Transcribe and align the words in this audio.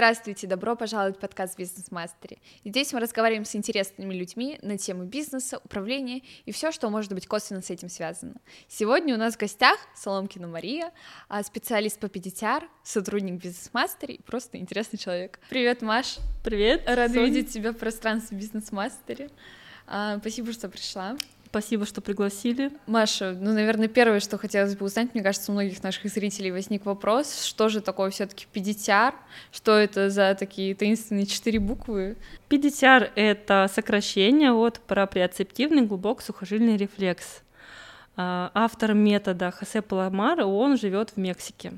Здравствуйте, 0.00 0.46
добро 0.46 0.76
пожаловать 0.76 1.18
в 1.18 1.20
подкаст 1.20 1.58
«Бизнес 1.58 1.90
Мастере». 1.90 2.38
Здесь 2.64 2.90
мы 2.94 3.00
разговариваем 3.00 3.44
с 3.44 3.54
интересными 3.54 4.14
людьми 4.14 4.58
на 4.62 4.78
тему 4.78 5.04
бизнеса, 5.04 5.60
управления 5.62 6.22
и 6.46 6.52
все, 6.52 6.72
что 6.72 6.88
может 6.88 7.12
быть 7.12 7.26
косвенно 7.26 7.60
с 7.60 7.68
этим 7.68 7.90
связано. 7.90 8.36
Сегодня 8.66 9.14
у 9.14 9.18
нас 9.18 9.34
в 9.34 9.38
гостях 9.38 9.76
Соломкина 9.94 10.46
Мария, 10.46 10.90
а, 11.28 11.42
специалист 11.42 12.00
по 12.00 12.08
педитяр, 12.08 12.66
сотрудник 12.82 13.42
«Бизнес 13.42 13.68
Мастере 13.74 14.14
и 14.14 14.22
просто 14.22 14.56
интересный 14.56 14.98
человек. 14.98 15.38
Привет, 15.50 15.82
Маш. 15.82 16.16
Привет. 16.42 16.84
Рада 16.86 17.12
Соня. 17.12 17.26
видеть 17.26 17.52
тебя 17.52 17.72
в 17.72 17.76
пространстве 17.76 18.38
«Бизнес 18.38 18.72
Мастере». 18.72 19.28
А, 19.86 20.16
спасибо, 20.20 20.54
что 20.54 20.70
пришла. 20.70 21.18
Спасибо, 21.50 21.84
что 21.84 22.00
пригласили. 22.00 22.70
Маша, 22.86 23.36
ну, 23.38 23.52
наверное, 23.52 23.88
первое, 23.88 24.20
что 24.20 24.38
хотелось 24.38 24.76
бы 24.76 24.86
узнать, 24.86 25.14
мне 25.14 25.22
кажется, 25.22 25.50
у 25.50 25.54
многих 25.54 25.82
наших 25.82 26.06
зрителей 26.06 26.52
возник 26.52 26.86
вопрос, 26.86 27.42
что 27.44 27.68
же 27.68 27.80
такое 27.80 28.10
все 28.10 28.26
таки 28.26 28.46
педитяр, 28.52 29.16
что 29.50 29.76
это 29.76 30.10
за 30.10 30.36
такие 30.38 30.76
таинственные 30.76 31.26
четыре 31.26 31.58
буквы? 31.58 32.16
PDTR— 32.48 33.10
это 33.16 33.68
сокращение 33.74 34.52
от 34.52 34.78
проприоцептивный 34.78 35.82
глубокий 35.82 36.22
сухожильный 36.22 36.76
рефлекс. 36.76 37.42
А, 38.16 38.52
Автор 38.54 38.94
метода 38.94 39.50
Хосе 39.50 39.82
Паламар, 39.82 40.42
он 40.42 40.78
живет 40.78 41.10
в 41.10 41.16
Мексике. 41.16 41.72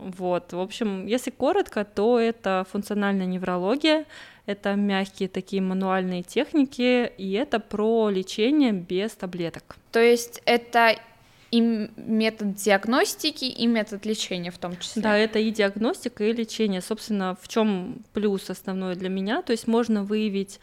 Вот, 0.00 0.52
в 0.52 0.60
общем, 0.60 1.06
если 1.06 1.30
коротко, 1.30 1.84
то 1.84 2.18
это 2.18 2.66
функциональная 2.70 3.26
неврология, 3.26 4.06
это 4.46 4.74
мягкие 4.74 5.28
такие 5.28 5.60
мануальные 5.60 6.22
техники, 6.22 7.12
и 7.18 7.32
это 7.32 7.60
про 7.60 8.08
лечение 8.08 8.72
без 8.72 9.12
таблеток. 9.12 9.76
То 9.92 10.00
есть 10.00 10.40
это 10.46 10.96
и 11.50 11.60
метод 11.60 12.54
диагностики, 12.54 13.44
и 13.44 13.66
метод 13.66 14.06
лечения 14.06 14.50
в 14.50 14.58
том 14.58 14.76
числе. 14.78 15.02
Да, 15.02 15.16
это 15.16 15.38
и 15.38 15.50
диагностика, 15.50 16.24
и 16.24 16.32
лечение. 16.32 16.80
Собственно, 16.80 17.36
в 17.40 17.48
чем 17.48 18.02
плюс 18.12 18.48
основной 18.50 18.94
для 18.94 19.08
меня? 19.08 19.42
То 19.42 19.52
есть 19.52 19.66
можно 19.66 20.04
выявить 20.04 20.60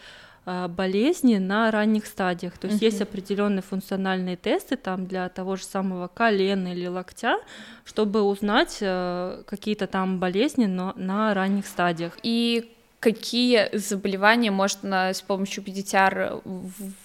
болезни 0.69 1.37
на 1.37 1.71
ранних 1.71 2.05
стадиях. 2.05 2.57
То 2.57 2.67
есть 2.67 2.81
uh-huh. 2.81 2.85
есть 2.85 3.01
определенные 3.01 3.61
функциональные 3.61 4.37
тесты 4.37 4.77
там 4.77 5.05
для 5.05 5.27
того 5.29 5.57
же 5.57 5.63
самого 5.65 6.07
колена 6.07 6.69
или 6.69 6.87
локтя, 6.87 7.37
чтобы 7.83 8.21
узнать 8.21 8.77
э, 8.81 9.43
какие-то 9.45 9.87
там 9.87 10.19
болезни 10.19 10.65
но 10.65 10.93
на 10.95 11.33
ранних 11.33 11.67
стадиях. 11.67 12.17
И 12.23 12.76
какие 13.07 13.69
заболевания 13.71 14.51
можно 14.51 15.13
с 15.13 15.21
помощью 15.21 15.63
педитяр 15.63 16.41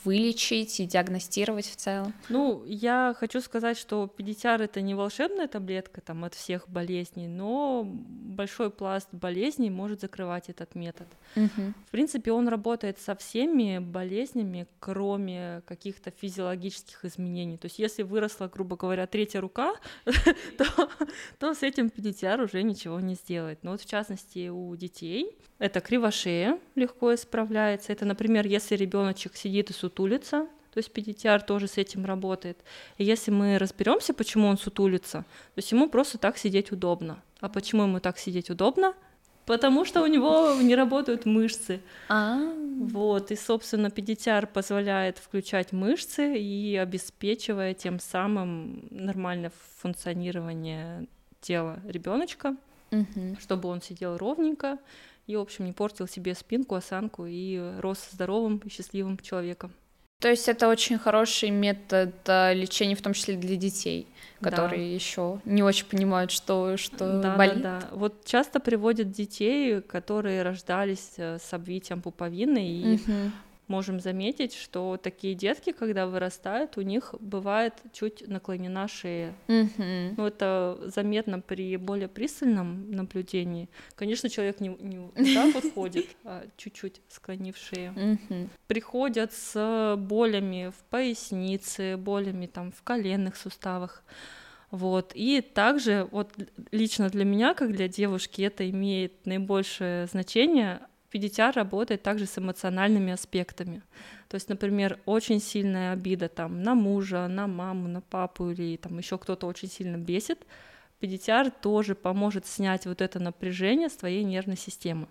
вылечить 0.05 0.81
и 0.81 0.87
диагностировать 0.87 1.67
в 1.67 1.77
целом? 1.77 2.13
Ну, 2.29 2.65
я 2.67 3.15
хочу 3.17 3.41
сказать, 3.41 3.79
что 3.79 4.09
педитяр 4.09 4.61
это 4.61 4.81
не 4.81 4.97
волшебная 4.97 5.47
таблетка 5.47 6.01
там 6.01 6.25
от 6.25 6.35
всех 6.35 6.69
болезней, 6.69 7.29
но 7.29 7.85
большой 7.87 8.71
пласт 8.71 9.09
болезней 9.13 9.71
может 9.71 10.01
закрывать 10.01 10.49
этот 10.49 10.75
метод. 10.75 11.07
Угу. 11.37 11.73
В 11.87 11.91
принципе, 11.93 12.33
он 12.33 12.49
работает 12.49 12.99
со 12.99 13.15
всеми 13.15 13.79
болезнями, 13.79 14.67
кроме 14.81 15.63
каких-то 15.67 16.11
физиологических 16.11 17.05
изменений. 17.05 17.59
То 17.59 17.67
есть, 17.67 17.79
если 17.79 18.03
выросла, 18.03 18.49
грубо 18.49 18.77
говоря, 18.77 19.07
третья 19.07 19.41
рука, 19.41 19.77
то, 20.59 20.91
то 21.39 21.55
с 21.55 21.63
этим 21.63 21.91
педитяр 21.91 22.41
уже 22.41 22.65
ничего 22.65 22.99
не 22.99 23.15
сделает. 23.15 23.63
Но 23.63 23.71
вот 23.71 23.83
в 23.83 23.87
частности 23.87 24.49
у 24.49 24.75
детей 24.75 25.39
это 25.63 25.81
кривошея 25.93 26.59
легко 26.75 27.15
исправляется. 27.15 27.93
Это, 27.93 28.07
например, 28.07 28.47
если 28.47 28.77
ребеночек 28.77 29.37
сидит 29.37 29.69
и 29.69 29.75
сутулится, 29.75 30.47
то 30.73 30.79
есть 30.79 30.91
педитиар 30.91 31.43
тоже 31.43 31.69
с 31.69 31.77
этим 31.77 32.07
работает. 32.07 32.57
И 32.97 33.05
если 33.05 33.31
мы 33.31 33.59
разберемся, 33.59 34.15
почему 34.15 34.49
он 34.49 34.57
сутулится, 34.57 35.19
то 35.19 35.59
есть 35.59 35.71
ему 35.71 35.91
просто 35.91 36.17
так 36.17 36.39
сидеть 36.39 36.73
удобно. 36.73 37.23
А 37.41 37.51
почему 37.51 37.83
ему 37.83 38.01
так 38.01 38.17
сидеть 38.17 38.49
удобно? 38.49 38.95
Потому 39.45 39.85
что 39.85 40.01
у 40.01 40.07
него 40.07 40.55
не 40.63 40.75
работают 40.75 41.27
мышцы. 41.27 41.83
А, 42.09 42.39
Вот, 42.39 43.31
и, 43.31 43.37
собственно, 43.37 43.91
педитиар 43.91 44.47
позволяет 44.47 45.19
включать 45.19 45.73
мышцы 45.73 46.39
и 46.39 46.75
обеспечивая 46.77 47.75
тем 47.75 48.01
самым 48.01 48.87
нормальное 48.91 49.53
функционирование 49.77 51.07
тела 51.43 51.81
ребеночка, 51.85 52.57
угу. 52.91 53.37
чтобы 53.41 53.69
он 53.69 53.83
сидел 53.83 54.17
ровненько, 54.17 54.79
и, 55.33 55.37
в 55.37 55.41
общем, 55.41 55.65
не 55.65 55.73
портил 55.73 56.07
себе 56.07 56.35
спинку, 56.35 56.75
осанку 56.75 57.27
и 57.27 57.61
рос 57.79 58.09
здоровым 58.13 58.61
и 58.65 58.69
счастливым 58.69 59.19
человеком. 59.19 59.73
То 60.21 60.29
есть 60.29 60.49
это 60.49 60.69
очень 60.69 60.99
хороший 60.99 61.51
метод 61.51 62.15
а, 62.29 62.53
лечения, 62.53 62.95
в 62.95 63.03
том 63.03 63.13
числе 63.13 63.35
для 63.35 63.57
детей, 63.57 64.07
которые 64.41 64.89
да. 64.89 64.95
еще 64.95 65.41
не 65.45 65.65
очень 65.65 65.87
понимают, 65.87 66.31
что, 66.31 66.77
что 66.77 67.21
да, 67.21 67.37
болит. 67.37 67.61
Да, 67.61 67.81
да. 67.81 67.89
Вот 67.91 68.25
часто 68.25 68.61
приводят 68.61 69.11
детей, 69.11 69.81
которые 69.81 70.43
рождались 70.43 71.15
э, 71.17 71.39
с 71.39 71.53
обвитием 71.53 72.03
пуповины, 72.03 72.65
и 72.65 72.95
угу 72.95 73.33
можем 73.73 74.01
заметить, 74.01 74.55
что 74.55 74.99
такие 75.03 75.35
детки, 75.35 75.73
когда 75.73 76.07
вырастают, 76.07 76.77
у 76.77 76.83
них 76.83 77.15
бывает 77.21 77.75
чуть 77.93 78.29
наклонена 78.29 78.87
шея. 78.87 79.35
Mm-hmm. 79.49 80.15
Ну, 80.19 80.27
это 80.27 80.79
заметно 80.95 81.41
при 81.41 81.79
более 81.79 82.09
пристальном 82.09 82.91
наблюдении. 82.91 83.69
Конечно, 83.95 84.29
человек 84.29 84.61
не, 84.61 84.69
не 84.69 84.99
вот 84.99 85.15
так 85.35 85.55
вот 85.55 85.73
ходит, 85.75 86.07
а 86.25 86.45
чуть-чуть 86.59 87.01
склонив 87.09 87.57
шею. 87.57 87.93
Mm-hmm. 87.95 88.49
Приходят 88.67 89.33
с 89.33 89.97
болями 89.97 90.71
в 90.71 90.85
пояснице, 90.91 91.97
болями 91.97 92.47
там 92.47 92.73
в 92.73 92.83
коленных 92.83 93.37
суставах. 93.37 94.05
Вот. 94.71 95.13
И 95.15 95.41
также, 95.41 96.09
вот 96.11 96.33
лично 96.73 97.09
для 97.09 97.25
меня, 97.25 97.55
как 97.55 97.73
для 97.73 97.89
девушки, 97.89 98.43
это 98.43 98.69
имеет 98.69 99.27
наибольшее 99.27 100.07
значение 100.07 100.81
Педитяр 101.13 101.55
работает 101.55 102.03
также 102.03 102.25
с 102.25 102.39
эмоциональными 102.39 103.13
аспектами. 103.13 103.83
То 104.29 104.37
есть, 104.37 104.49
например, 104.49 104.99
очень 105.05 105.41
сильная 105.41 105.93
обида 105.93 106.31
там 106.31 106.63
на 106.63 106.75
мужа, 106.75 107.29
на 107.29 107.47
маму, 107.47 107.87
на 107.87 108.01
папу 108.01 108.49
или 108.49 108.79
там 108.79 108.97
еще 108.97 109.19
кто-то 109.19 109.47
очень 109.47 109.69
сильно 109.69 109.99
бесит. 109.99 110.47
Педитяр 111.01 111.51
тоже 111.51 111.95
поможет 111.95 112.47
снять 112.47 112.87
вот 112.87 113.03
это 113.03 113.21
напряжение 113.21 113.91
с 113.91 113.97
твоей 113.97 114.25
нервной 114.25 114.57
системы. 114.57 115.07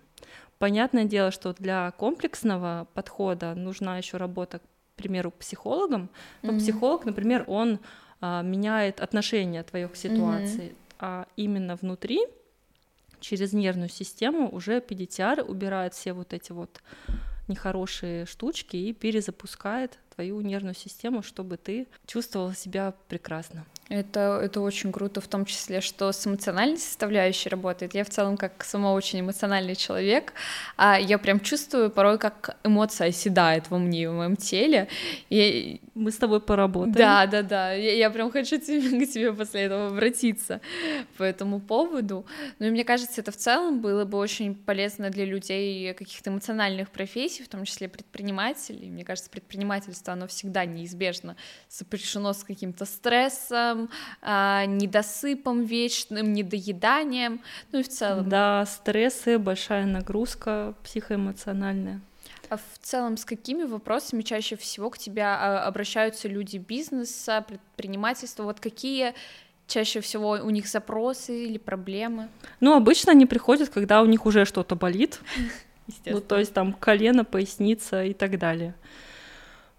Понятное 0.58 1.06
дело, 1.06 1.30
что 1.30 1.54
для 1.54 1.92
комплексного 1.92 2.88
подхода 2.96 3.54
нужна 3.54 4.00
еще 4.00 4.18
работа, 4.18 4.58
к 4.58 4.64
примеру, 4.96 5.30
психологом. 5.30 6.10
Но 6.42 6.54
mm-hmm. 6.54 6.58
психолог, 6.58 7.06
например, 7.06 7.44
он 7.46 7.80
а, 8.22 8.42
меняет 8.42 9.02
отношение 9.02 9.62
твое 9.62 9.88
к 9.88 9.96
ситуации, 9.96 10.70
mm-hmm. 10.70 10.96
а 10.98 11.28
именно 11.36 11.76
внутри 11.76 12.22
через 13.22 13.54
нервную 13.54 13.90
систему 13.90 14.50
уже 14.54 14.82
педитиар 14.82 15.46
убирает 15.48 15.94
все 15.94 16.14
вот 16.14 16.34
эти 16.34 16.52
вот 16.52 16.82
нехорошие 17.48 18.26
штучки 18.26 18.76
и 18.76 18.94
перезапускает 18.94 20.00
твою 20.22 20.42
нервную 20.42 20.76
систему, 20.76 21.24
чтобы 21.24 21.58
ты 21.58 21.88
чувствовала 22.06 22.54
себя 22.54 22.94
прекрасно. 23.08 23.66
Это, 23.90 24.40
это 24.42 24.62
очень 24.62 24.92
круто, 24.94 25.20
в 25.20 25.28
том 25.28 25.46
числе, 25.46 25.82
что 25.82 26.14
с 26.14 26.26
эмоциональной 26.26 26.78
составляющей 26.78 27.50
работает. 27.50 27.94
Я 27.94 28.04
в 28.04 28.10
целом 28.10 28.38
как 28.38 28.64
сама 28.64 28.94
очень 28.94 29.20
эмоциональный 29.20 29.76
человек, 29.76 30.34
а 30.78 30.98
я 30.98 31.18
прям 31.18 31.42
чувствую 31.42 31.90
порой, 31.90 32.18
как 32.18 32.56
эмоция 32.64 33.10
оседает 33.10 33.70
во 33.70 33.80
мне, 33.80 34.10
в 34.10 34.14
моем 34.14 34.38
теле. 34.38 34.88
И... 35.30 35.82
Мы 35.94 36.12
с 36.12 36.16
тобой 36.16 36.40
поработаем. 36.40 36.94
Да, 36.94 37.26
да, 37.26 37.42
да. 37.42 37.74
Я, 37.74 37.96
я 37.96 38.10
прям 38.10 38.32
хочу 38.32 38.58
тебе, 38.62 39.06
к 39.06 39.12
тебе 39.12 39.34
после 39.34 39.64
этого 39.64 39.88
обратиться 39.88 40.62
по 41.18 41.24
этому 41.24 41.60
поводу. 41.60 42.26
Ну 42.60 42.68
и 42.68 42.70
мне 42.70 42.86
кажется, 42.86 43.20
это 43.20 43.32
в 43.32 43.38
целом 43.38 43.82
было 43.82 44.06
бы 44.06 44.18
очень 44.18 44.56
полезно 44.56 45.10
для 45.10 45.26
людей 45.26 45.94
каких-то 45.94 46.30
эмоциональных 46.30 46.92
профессий, 46.92 47.44
в 47.44 47.50
том 47.50 47.66
числе 47.66 47.90
предпринимателей. 47.90 48.90
Мне 48.90 49.04
кажется, 49.04 49.30
предпринимательство, 49.30 50.11
оно 50.14 50.28
всегда 50.28 50.66
неизбежно 50.66 51.36
сопряжено 51.70 52.34
с 52.34 52.44
каким-то 52.44 52.86
стрессом, 52.86 53.90
а, 54.22 54.66
недосыпом 54.66 55.64
вечным, 55.64 56.34
недоеданием, 56.34 57.42
ну 57.72 57.80
и 57.80 57.84
в 57.84 57.90
целом. 57.90 58.30
Да, 58.30 58.66
стрессы, 58.66 59.38
большая 59.38 59.86
нагрузка 59.86 60.76
психоэмоциональная. 60.84 62.02
А 62.50 62.58
в 62.58 62.80
целом 62.82 63.16
с 63.16 63.24
какими 63.24 63.64
вопросами 63.64 64.24
чаще 64.24 64.58
всего 64.58 64.90
к 64.90 64.98
тебе 64.98 65.24
а, 65.24 65.66
обращаются 65.66 66.28
люди 66.28 66.58
бизнеса, 66.58 67.46
предпринимательства? 67.48 68.44
Вот 68.44 68.60
какие 68.60 69.14
чаще 69.68 70.02
всего 70.02 70.32
у 70.32 70.50
них 70.50 70.68
запросы 70.68 71.46
или 71.46 71.58
проблемы? 71.58 72.28
Ну, 72.60 72.76
обычно 72.76 73.14
они 73.14 73.26
приходят, 73.26 73.70
когда 73.70 74.02
у 74.02 74.06
них 74.06 74.26
уже 74.26 74.46
что-то 74.46 74.76
болит. 74.76 75.22
Ну, 76.06 76.22
то 76.22 76.40
есть 76.40 76.54
там 76.54 76.72
колено, 76.72 77.26
поясница 77.26 78.06
и 78.06 78.14
так 78.14 78.38
далее. 78.38 78.76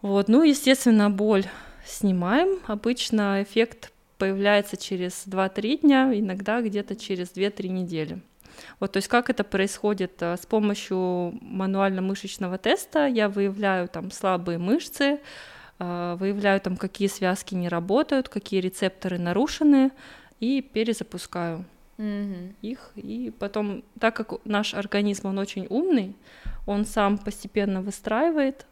Вот, 0.02 0.28
ну, 0.28 0.42
естественно, 0.42 1.10
боль 1.10 1.44
снимаем. 1.86 2.58
Обычно 2.66 3.42
эффект 3.42 3.92
появляется 4.18 4.76
через 4.76 5.26
2-3 5.26 5.80
дня, 5.80 6.12
иногда 6.12 6.60
где-то 6.60 6.96
через 6.96 7.32
2-3 7.32 7.68
недели. 7.68 8.20
Вот, 8.80 8.92
то 8.92 8.98
есть 8.98 9.08
как 9.08 9.30
это 9.30 9.44
происходит 9.44 10.20
э, 10.20 10.36
с 10.36 10.44
помощью 10.44 11.38
мануально-мышечного 11.40 12.58
теста, 12.58 13.06
я 13.06 13.28
выявляю 13.28 13.88
там 13.88 14.10
слабые 14.10 14.58
мышцы, 14.58 15.20
э, 15.78 16.16
выявляю 16.18 16.60
там 16.60 16.76
какие 16.76 17.08
связки 17.08 17.54
не 17.54 17.68
работают, 17.68 18.28
какие 18.28 18.60
рецепторы 18.60 19.18
нарушены 19.18 19.90
и 20.40 20.60
перезапускаю. 20.60 21.64
Мгм. 21.98 22.56
их, 22.62 22.90
и 22.96 23.32
потом, 23.38 23.84
так 24.00 24.16
как 24.16 24.44
наш 24.44 24.74
организм, 24.74 25.28
он 25.28 25.38
очень 25.38 25.66
умный, 25.68 26.16
он 26.66 26.84
сам 26.84 27.18
постепенно 27.18 27.80
выстраивает. 27.80 28.66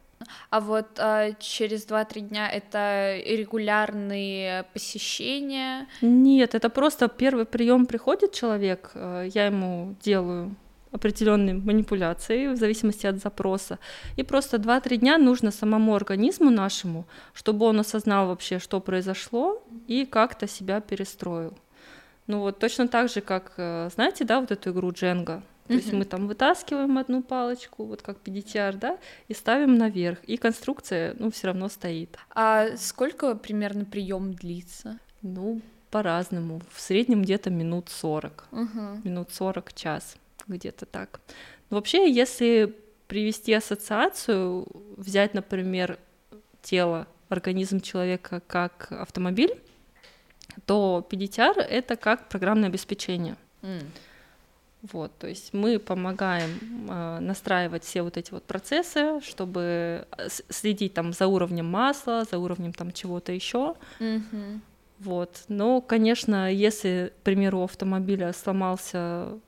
А 0.50 0.60
вот 0.60 0.98
а, 0.98 1.32
через 1.38 1.86
2-3 1.86 2.20
дня 2.20 2.50
это 2.50 3.18
регулярные 3.24 4.64
посещения. 4.72 5.86
Нет, 6.02 6.54
это 6.54 6.68
просто 6.68 7.08
первый 7.08 7.44
прием 7.44 7.86
приходит 7.86 8.32
человек, 8.32 8.90
э, 8.94 9.28
я 9.32 9.46
ему 9.46 9.96
делаю 10.02 10.54
определенные 10.92 11.54
манипуляции 11.54 12.48
в 12.48 12.56
зависимости 12.56 13.06
от 13.06 13.18
запроса. 13.18 13.78
И 14.16 14.22
просто 14.22 14.56
2-3 14.56 14.96
дня 14.96 15.18
нужно 15.18 15.50
самому 15.50 15.94
организму 15.94 16.50
нашему, 16.50 17.04
чтобы 17.32 17.66
он 17.66 17.80
осознал 17.80 18.26
вообще, 18.26 18.58
что 18.58 18.80
произошло, 18.80 19.62
и 19.86 20.04
как-то 20.04 20.48
себя 20.48 20.80
перестроил. 20.80 21.56
Ну 22.26 22.40
вот 22.40 22.58
точно 22.58 22.88
так 22.88 23.08
же, 23.08 23.20
как, 23.20 23.52
э, 23.56 23.88
знаете, 23.94 24.24
да, 24.24 24.40
вот 24.40 24.50
эту 24.50 24.70
игру 24.70 24.92
Дженга. 24.92 25.42
То 25.70 25.76
есть 25.76 25.92
мы 25.92 26.04
там 26.04 26.26
вытаскиваем 26.26 26.98
одну 26.98 27.22
палочку, 27.22 27.84
вот 27.84 28.02
как 28.02 28.18
PDTR, 28.24 28.76
да, 28.76 28.98
и 29.28 29.34
ставим 29.34 29.78
наверх. 29.78 30.18
И 30.24 30.36
конструкция, 30.36 31.14
ну, 31.20 31.30
все 31.30 31.46
равно 31.46 31.68
стоит. 31.68 32.18
А 32.34 32.76
сколько 32.76 33.36
примерно 33.36 33.84
прием 33.84 34.34
длится? 34.34 34.98
Ну, 35.22 35.60
по-разному. 35.92 36.60
В 36.72 36.80
среднем 36.80 37.22
где-то 37.22 37.50
минут 37.50 37.88
40. 37.88 38.48
Мгм. 38.50 39.02
минут 39.04 39.30
40, 39.32 39.72
час, 39.72 40.16
где-то 40.48 40.86
так. 40.86 41.20
Но 41.70 41.76
вообще, 41.76 42.10
если 42.10 42.76
привести 43.06 43.52
ассоциацию, 43.52 44.66
взять, 44.96 45.34
например, 45.34 45.98
тело, 46.62 47.06
организм 47.28 47.80
человека 47.80 48.42
как 48.48 48.90
автомобиль, 48.90 49.56
то 50.66 51.06
PDTR— 51.08 51.58
это 51.60 51.94
как 51.94 52.28
программное 52.28 52.68
обеспечение. 52.68 53.36
М. 53.62 53.80
Вот, 54.82 55.12
то 55.18 55.26
есть 55.26 55.52
мы 55.52 55.78
помогаем 55.78 56.88
э, 56.88 57.18
настраивать 57.20 57.84
все 57.84 58.00
вот 58.02 58.16
эти 58.16 58.30
вот 58.30 58.44
процессы, 58.44 59.20
чтобы 59.20 60.06
э, 60.16 60.28
следить 60.48 60.94
там 60.94 61.12
за 61.12 61.26
уровнем 61.26 61.66
масла, 61.66 62.24
за 62.30 62.38
уровнем 62.38 62.72
там 62.72 62.90
чего-то 62.90 63.30
еще. 63.32 63.74
Мгм. 63.98 64.62
Вот. 64.98 65.44
Но, 65.48 65.82
конечно, 65.82 66.50
если, 66.50 67.12
к 67.20 67.22
примеру, 67.24 67.60
у 67.60 67.64
автомобиля 67.64 68.32
сломался, 68.32 69.38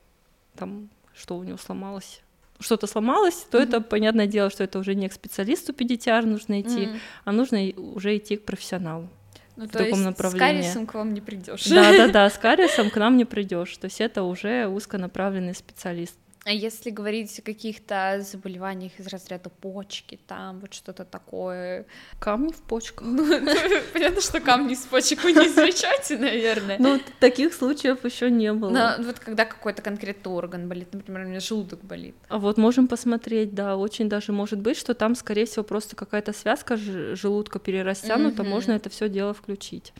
там, 0.55 0.89
что 1.15 1.37
у 1.37 1.43
него 1.43 1.57
сломалось, 1.57 2.21
что-то 2.59 2.85
сломалось, 2.87 3.45
то 3.49 3.57
это, 3.57 3.81
понятное 3.81 4.27
дело, 4.27 4.49
что 4.49 4.63
это 4.63 4.79
уже 4.79 4.93
не 4.93 5.09
к 5.09 5.13
специалисту 5.13 5.73
PDTR 5.73 6.25
нужно 6.25 6.61
идти, 6.61 6.85
М. 6.85 6.99
а 7.25 7.31
нужно 7.31 7.59
уже 7.77 8.17
идти 8.17 8.37
к 8.37 8.45
профессионалу. 8.45 9.09
Ну, 9.55 9.65
в 9.65 9.69
то 9.69 9.79
таком 9.79 9.99
есть 9.99 10.05
направлении. 10.05 10.61
с 10.61 10.65
кариесом 10.65 10.87
к 10.87 10.93
вам 10.95 11.13
не 11.13 11.21
придешь. 11.21 11.65
Да-да-да, 11.65 12.29
с 12.31 12.37
кариесом 12.37 12.89
к 12.89 12.97
нам 12.97 13.17
не 13.17 13.25
придешь. 13.25 13.75
То 13.77 13.85
есть 13.85 14.01
это 14.01 14.23
уже 14.23 14.67
узконаправленный 14.67 15.53
специалист. 15.53 16.17
А 16.45 16.51
если 16.51 16.89
говорить 16.89 17.39
о 17.39 17.41
каких-то 17.41 18.19
заболеваниях 18.21 18.99
из 18.99 19.07
разряда 19.07 19.49
почки, 19.49 20.19
там 20.27 20.59
вот 20.59 20.73
что-то 20.73 21.05
такое, 21.05 21.85
Камни 22.19 22.51
в 22.51 22.61
почках. 22.61 23.07
ну, 23.07 23.25
понятно, 23.93 24.19
что 24.21 24.41
камни 24.41 24.75
с 24.75 24.81
почек 24.81 25.23
вы 25.23 25.31
не 25.31 25.47
излечаете, 25.47 26.17
наверное. 26.17 26.77
Ну, 26.79 26.99
таких 27.21 27.53
случаев 27.53 28.03
еще 28.03 28.29
не 28.29 28.51
было. 28.51 28.69
Но 28.69 29.05
вот 29.05 29.19
когда 29.19 29.45
какой-то 29.45 29.81
конкретный 29.81 30.33
орган 30.33 30.67
болит, 30.67 30.93
например, 30.93 31.25
у 31.25 31.29
меня 31.29 31.39
желудок 31.39 31.81
болит. 31.81 32.15
А 32.27 32.39
вот 32.39 32.57
можем 32.57 32.89
посмотреть, 32.89 33.53
да, 33.53 33.77
очень 33.77 34.09
даже 34.09 34.33
может 34.33 34.59
быть, 34.59 34.77
что 34.77 34.93
там, 34.93 35.15
скорее 35.15 35.45
всего, 35.45 35.63
просто 35.63 35.95
какая-то 35.95 36.33
связка 36.33 36.75
желудка 36.75 37.59
перерастянута, 37.59 38.43
можно 38.43 38.73
это 38.73 38.89
все 38.89 39.07
дело 39.07 39.33
включить. 39.33 39.93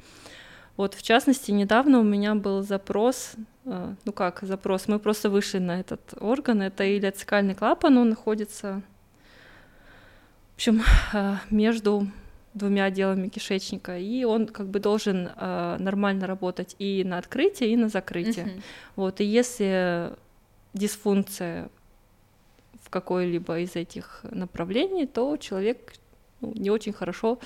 Вот, 0.76 0.96
в 0.96 1.04
частности, 1.04 1.52
недавно 1.52 2.00
у 2.00 2.04
меня 2.04 2.36
был 2.36 2.64
запрос, 2.64 3.34
ну 3.66 4.12
как 4.14 4.40
запрос, 4.42 4.88
мы 4.88 5.00
просто 5.00 5.30
вышли 5.30 5.60
на 5.60 5.80
этот 5.80 6.02
орган, 6.20 6.62
это 6.62 6.84
илиоцикальный 6.84 7.56
клапан, 7.56 7.98
он 7.98 8.10
находится, 8.10 8.82
в 10.52 10.56
общем, 10.56 10.82
э, 11.14 11.36
между 11.50 12.08
двумя 12.54 12.86
отделами 12.86 13.30
кишечника, 13.30 13.98
и 13.98 14.24
он 14.26 14.48
как 14.48 14.68
бы 14.68 14.80
должен 14.80 15.30
э, 15.36 15.78
нормально 15.80 16.28
работать 16.28 16.76
и 16.80 17.04
на 17.04 17.18
открытие, 17.18 17.72
и 17.72 17.78
на 17.78 17.90
закрытие. 17.90 18.46
Мгм. 18.46 18.64
Вот, 18.96 19.22
и 19.22 19.24
если 19.24 20.12
дисфункция 20.74 21.70
в 22.82 22.90
какой-либо 22.90 23.60
из 23.60 23.76
этих 23.76 24.22
направлений, 24.30 25.08
то 25.08 25.38
человек 25.38 25.94
ну, 26.42 26.54
не 26.56 26.70
очень 26.70 26.94
хорошо 26.94 27.40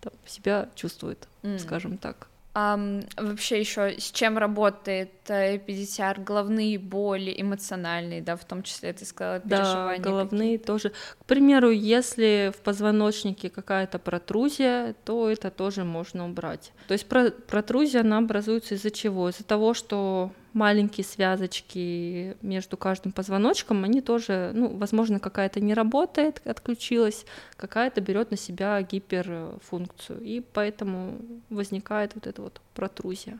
там, 0.00 0.12
себя 0.26 0.68
чувствует, 0.74 1.26
М. 1.42 1.58
скажем 1.58 1.98
так. 1.98 2.28
Ам, 2.56 3.00
вообще 3.16 3.58
еще 3.58 3.98
с 3.98 4.12
чем 4.12 4.38
работает 4.38 5.10
э, 5.28 5.56
PDTR? 5.58 6.22
Головные 6.22 6.78
боли, 6.78 7.34
эмоциональные, 7.36 8.22
да, 8.22 8.36
в 8.36 8.44
том 8.44 8.62
числе 8.62 8.92
ты 8.92 9.04
сказала, 9.04 9.40
Да, 9.44 9.58
переживания. 9.58 10.00
головные 10.00 10.58
тоже. 10.58 10.90
К 11.20 11.24
примеру, 11.26 11.70
если 11.70 12.52
в 12.56 12.60
позвоночнике 12.62 13.50
какая-то 13.50 13.98
протрузия, 13.98 14.94
то 15.04 15.28
это 15.28 15.50
тоже 15.50 15.82
можно 15.82 16.26
убрать. 16.28 16.72
То 16.86 16.92
есть 16.92 17.08
про- 17.08 17.32
протрузия, 17.32 18.02
она 18.02 18.18
образуется 18.18 18.76
из-за 18.76 18.92
чего? 18.92 19.30
Из-за 19.30 19.42
того, 19.42 19.74
что 19.74 20.30
маленькие 20.54 21.04
связочки 21.04 22.36
между 22.40 22.76
каждым 22.76 23.12
позвоночком, 23.12 23.84
они 23.84 24.00
тоже, 24.00 24.52
ну, 24.54 24.68
возможно, 24.68 25.20
какая-то 25.20 25.60
не 25.60 25.74
работает, 25.74 26.40
отключилась, 26.46 27.26
какая-то 27.56 28.00
берет 28.00 28.30
на 28.30 28.36
себя 28.36 28.80
гиперфункцию, 28.80 30.22
и 30.22 30.40
поэтому 30.40 31.18
возникает 31.50 32.14
вот 32.14 32.26
эта 32.26 32.40
вот 32.40 32.60
протрузия. 32.72 33.38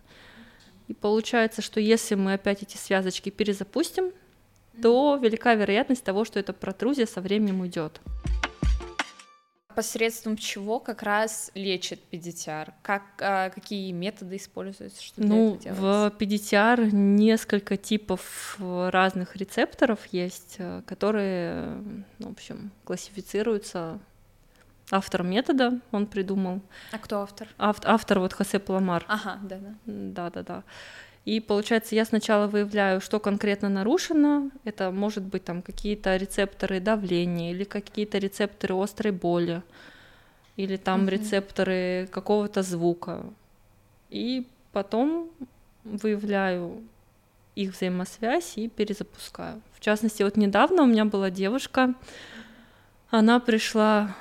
И 0.89 0.93
получается, 0.93 1.63
что 1.63 1.81
если 1.81 2.17
мы 2.17 2.35
опять 2.35 2.63
эти 2.63 2.77
связочки 2.77 3.31
перезапустим, 3.31 4.11
то 4.83 5.19
велика 5.23 5.55
вероятность 5.55 6.05
того, 6.05 6.25
что 6.25 6.41
эта 6.41 6.53
протрузия 6.53 7.07
со 7.07 7.21
временем 7.21 7.61
уйдет. 7.61 8.01
Посредством 9.75 10.37
чего 10.37 10.79
как 10.81 11.03
раз 11.03 11.51
лечит 11.55 12.01
PDTR? 12.13 12.73
Как, 12.83 13.03
а, 13.21 13.51
какие 13.51 13.91
методы 13.93 14.37
используются? 14.37 15.03
Что 15.03 15.23
Ну, 15.23 15.59
в? 15.65 16.13
PDTR 16.19 16.91
несколько 16.93 17.77
типов 17.77 18.57
э, 18.61 18.89
разных 18.91 19.37
рецепторов 19.37 19.99
есть, 20.13 20.57
э, 20.59 20.83
которые, 20.87 21.53
э, 21.55 21.83
ну, 22.19 22.29
в 22.29 22.33
общем, 22.33 22.71
классифицируются 22.85 23.99
автором 24.91 25.31
метода, 25.31 25.81
он 25.93 26.07
придумал. 26.07 26.61
А 26.93 26.99
кто 26.99 27.21
автор? 27.23 27.49
Ав- 27.59 27.85
автор 27.85 28.21
вот 28.21 28.33
Хосе 28.33 28.59
Паламар. 28.59 29.05
Ага, 29.09 29.39
да-да. 29.43 29.75
Да-да-да. 29.87 30.63
И 31.25 31.41
получается, 31.41 31.95
я 31.95 32.05
сначала 32.05 32.47
выявляю, 32.47 33.01
что 33.01 33.19
конкретно 33.19 33.69
нарушено. 33.71 34.51
Это 34.65 34.91
может 34.91 35.25
быть 35.25 35.45
там 35.45 35.63
какие-то 35.63 36.17
рецепторы 36.17 36.81
давления 36.81 37.53
или 37.53 37.65
какие-то 37.65 38.19
рецепторы 38.19 38.75
острой 38.75 39.13
боли, 39.13 39.63
или 40.57 40.77
там 40.77 41.01
Мгм. 41.01 41.09
рецепторы 41.09 42.09
какого-то 42.13 42.63
звука. 42.63 43.25
И 44.11 44.47
потом 44.73 45.31
выявляю 45.85 46.83
их 47.57 47.75
взаимосвязь 47.75 48.59
и 48.59 48.69
перезапускаю. 48.69 49.63
В 49.73 49.81
частности, 49.81 50.23
вот 50.23 50.37
недавно 50.37 50.83
у 50.83 50.87
меня 50.87 51.05
была 51.05 51.31
девушка, 51.31 51.95
она 53.11 53.41
пришла 53.41 54.15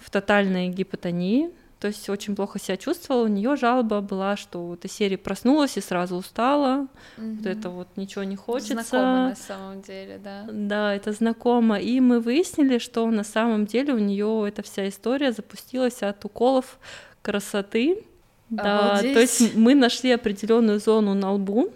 в 0.00 0.10
тотальной 0.10 0.68
гипотонии, 0.68 1.50
то 1.80 1.88
есть 1.88 2.10
очень 2.10 2.36
плохо 2.36 2.58
себя 2.58 2.76
чувствовала. 2.76 3.24
У 3.24 3.28
нее 3.28 3.56
жалоба 3.56 4.02
была, 4.02 4.36
что 4.36 4.66
вот 4.66 4.84
из 4.84 4.92
серии 4.92 5.16
проснулась 5.16 5.78
и 5.78 5.80
сразу 5.80 6.16
устала. 6.16 6.88
Вот 7.16 7.46
это 7.46 7.70
вот 7.70 7.88
ничего 7.96 8.22
не 8.22 8.36
хочется. 8.36 8.74
Знакомо 8.74 9.28
на 9.30 9.36
самом 9.36 9.80
деле, 9.80 10.20
да. 10.22 10.46
Да, 10.50 10.94
это 10.94 11.12
знакомо. 11.12 11.80
И 11.80 11.98
мы 12.00 12.20
выяснили, 12.20 12.76
что 12.76 13.06
на 13.10 13.24
самом 13.24 13.64
деле 13.64 13.94
у 13.94 13.98
нее 13.98 14.44
эта 14.46 14.62
вся 14.62 14.86
история 14.88 15.32
запустилась 15.32 16.02
от 16.02 16.22
уколов 16.22 16.78
красоты. 17.22 18.04
Да, 18.50 18.90
Обалдеть. 18.90 19.14
то 19.14 19.20
есть 19.20 19.54
мы 19.54 19.74
нашли 19.74 20.10
определенную 20.10 20.80
зону 20.80 21.14
на 21.14 21.32
лбу, 21.32 21.72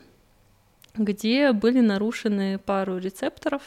где 0.96 1.52
были 1.52 1.80
нарушены 1.80 2.58
пару 2.58 2.98
рецепторов. 2.98 3.62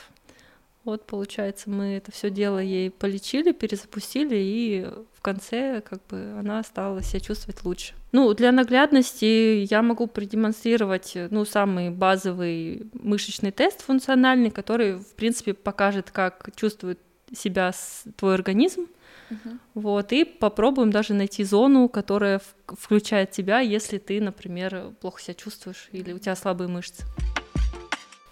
Вот, 0.88 1.06
получается, 1.06 1.70
мы 1.70 1.98
это 1.98 2.14
все 2.14 2.30
дело 2.30 2.60
ей 2.60 2.90
полечили, 2.90 3.52
перезапустили, 3.52 4.38
и 4.38 4.88
в 5.14 5.22
конце 5.22 5.82
как 5.82 6.00
бы 6.08 6.34
она 6.40 6.64
стала 6.64 7.04
себя 7.04 7.20
чувствовать 7.20 7.66
лучше. 7.66 7.94
Ну, 8.14 8.34
для 8.34 8.54
наглядности 8.54 9.66
я 9.70 9.82
могу 9.82 10.08
продемонстрировать, 10.08 11.12
ну, 11.30 11.44
самый 11.44 11.90
базовый 11.90 12.88
мышечный 12.94 13.52
тест 13.52 13.82
функциональный, 13.82 14.50
который, 14.50 14.94
в 14.94 15.14
принципе, 15.16 15.54
покажет, 15.54 16.10
как 16.12 16.52
чувствует 16.56 17.00
себя 17.36 17.74
твой 18.16 18.36
организм. 18.36 18.88
Мгм. 19.30 19.60
Вот, 19.74 20.14
и 20.14 20.24
попробуем 20.24 20.90
даже 20.90 21.14
найти 21.14 21.44
зону, 21.44 21.90
которая 21.90 22.40
включает 22.66 23.32
тебя, 23.32 23.60
если 23.60 23.98
ты, 23.98 24.22
например, 24.22 24.94
плохо 25.02 25.22
себя 25.22 25.34
чувствуешь 25.34 25.90
или 25.92 26.14
у 26.14 26.18
тебя 26.18 26.38
слабые 26.38 26.70
мышцы. 26.70 27.04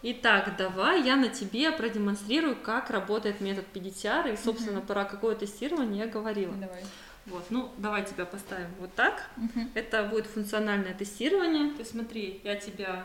Итак, 0.08 0.56
давай 0.56 1.02
я 1.02 1.16
на 1.16 1.30
тебе 1.30 1.72
продемонстрирую, 1.72 2.56
как 2.56 2.92
работает 2.92 3.42
метод 3.42 3.66
PDTR, 3.74 4.32
и, 4.32 4.38
собственно, 4.38 4.80
про 4.80 5.04
какое 5.04 5.34
тестирование 5.34 6.06
я 6.06 6.08
говорила. 6.08 6.54
Давай. 6.54 6.84
Вот, 7.26 7.50
ну, 7.50 7.72
давай 7.80 8.06
тебя 8.06 8.28
поставим 8.28 8.70
вот 8.80 8.94
так. 8.94 9.28
Мгм. 9.36 9.72
Это 9.74 10.04
будет 10.04 10.28
функциональное 10.28 10.94
тестирование. 10.94 11.74
Есть 11.80 11.90
смотри, 11.90 12.40
я 12.44 12.56
тебя 12.56 13.04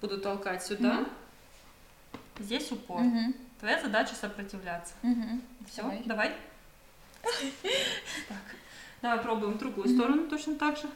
буду 0.00 0.20
толкать 0.20 0.64
сюда, 0.64 1.02
угу. 1.02 1.08
здесь 2.40 2.72
упор. 2.72 3.00
Угу. 3.00 3.34
Твоя 3.60 3.80
задача 3.80 4.16
сопротивляться. 4.16 4.94
Угу. 5.04 5.40
Все, 5.70 5.82
давай. 5.82 6.02
давай. 6.04 6.32
Так. 8.28 8.56
Давай 9.02 9.20
пробуем 9.20 9.56
другую 9.56 9.88
сторону 9.88 10.28
точно 10.28 10.56
так 10.56 10.78
же. 10.78 10.88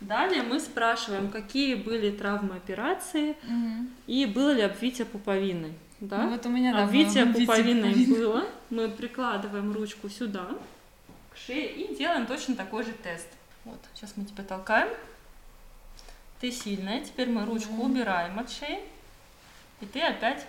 Далее 0.00 0.42
мы 0.42 0.60
спрашиваем, 0.60 1.30
какие 1.30 1.74
были 1.74 2.10
травмы 2.10 2.56
операции 2.56 3.36
и 4.06 4.26
было 4.26 4.52
ли 4.52 4.62
обвитие 4.62 5.06
пуповины. 5.06 5.74
Да? 6.00 6.22
Ну, 6.22 6.30
вот 6.30 6.46
у 6.46 6.48
меня 6.48 6.84
обвитие 6.84 7.24
да, 7.24 7.32
пуповины 7.32 7.92
было. 8.06 8.44
Мы 8.70 8.88
прикладываем 8.88 9.72
ручку 9.72 10.08
сюда, 10.08 10.46
к 11.32 11.36
шее, 11.36 11.72
и 11.72 11.96
делаем 11.96 12.26
точно 12.26 12.54
такой 12.54 12.84
же 12.84 12.92
тест. 12.92 13.26
Вот, 13.64 13.80
сейчас 13.94 14.12
мы 14.16 14.24
тебя 14.24 14.44
толкаем. 14.44 14.88
Ты 16.40 16.52
сильная, 16.52 17.02
теперь 17.02 17.28
мы 17.28 17.44
ручку 17.44 17.74
убираем 17.82 18.38
от 18.38 18.48
шеи, 18.48 18.78
и 19.80 19.86
ты 19.86 20.00
опять 20.00 20.46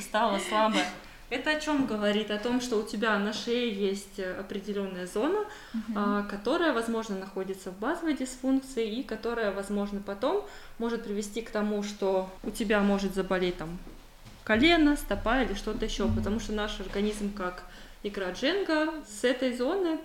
стала 0.00 0.38
слабая. 0.48 0.86
Это 1.28 1.50
о 1.50 1.60
чем 1.60 1.86
говорит? 1.86 2.30
О 2.30 2.38
том, 2.38 2.60
что 2.60 2.76
у 2.76 2.84
тебя 2.84 3.18
на 3.18 3.32
шее 3.32 3.72
есть 3.72 4.18
э, 4.18 4.38
определенная 4.38 5.06
зона, 5.06 5.44
угу. 5.74 5.98
которая, 6.30 6.72
возможно, 6.72 7.16
находится 7.16 7.70
в 7.70 7.78
базовой 7.78 8.14
дисфункции 8.14 9.00
и 9.00 9.02
которая, 9.02 9.52
возможно, 9.52 10.00
потом 10.04 10.44
может 10.78 11.04
привести 11.04 11.42
к 11.42 11.50
тому, 11.50 11.82
что 11.82 12.30
у 12.44 12.50
тебя 12.50 12.80
может 12.80 13.14
заболеть 13.14 13.56
там 13.56 13.78
колено, 14.44 14.96
стопа 14.96 15.42
или 15.42 15.54
что-то 15.54 15.84
еще, 15.84 16.04
угу. 16.04 16.14
потому 16.16 16.38
что 16.38 16.52
наш 16.52 16.78
организм, 16.78 17.32
как 17.32 17.64
игра 18.04 18.30
Дженга, 18.30 18.94
с 19.08 19.24
этой 19.24 19.56
зоны 19.56 19.98